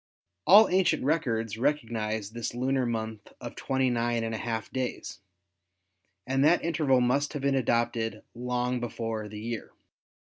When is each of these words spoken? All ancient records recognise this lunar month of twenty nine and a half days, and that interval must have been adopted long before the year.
All 0.47 0.67
ancient 0.67 1.03
records 1.03 1.59
recognise 1.59 2.31
this 2.31 2.55
lunar 2.55 2.87
month 2.87 3.33
of 3.39 3.55
twenty 3.55 3.91
nine 3.91 4.23
and 4.23 4.33
a 4.33 4.37
half 4.39 4.71
days, 4.71 5.19
and 6.25 6.43
that 6.43 6.65
interval 6.65 7.01
must 7.01 7.33
have 7.33 7.43
been 7.43 7.53
adopted 7.53 8.23
long 8.33 8.79
before 8.79 9.29
the 9.29 9.39
year. 9.39 9.71